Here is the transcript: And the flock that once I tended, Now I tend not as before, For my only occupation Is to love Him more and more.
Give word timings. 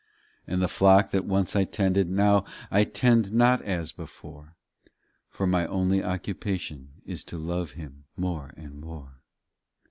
And 0.47 0.63
the 0.63 0.67
flock 0.67 1.11
that 1.11 1.25
once 1.25 1.55
I 1.55 1.63
tended, 1.63 2.09
Now 2.09 2.43
I 2.71 2.85
tend 2.85 3.31
not 3.31 3.61
as 3.61 3.91
before, 3.91 4.55
For 5.29 5.45
my 5.45 5.67
only 5.67 6.03
occupation 6.03 6.93
Is 7.05 7.23
to 7.25 7.37
love 7.37 7.73
Him 7.73 8.05
more 8.17 8.51
and 8.57 8.79
more. 8.81 9.21